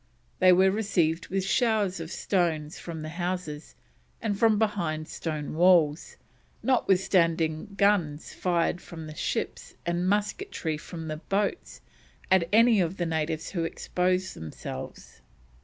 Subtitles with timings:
[0.39, 3.75] They were received with showers of stones from the houses,
[4.19, 6.17] and from behind stone walls,
[6.63, 11.81] notwithstanding guns fired from the ships and musketry from the boats
[12.31, 15.21] at any of the natives who exposed themselves.